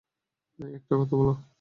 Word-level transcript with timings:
একটা 0.59 0.93
কথা 0.99 1.15
বল। 1.19 1.29